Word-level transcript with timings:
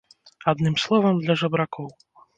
Адным 0.51 0.79
словам, 0.85 1.15
для 1.27 1.37
жабракоў. 1.43 1.91